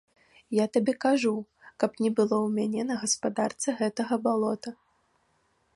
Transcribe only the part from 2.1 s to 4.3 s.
было ў мяне на гаспадарцы гэтага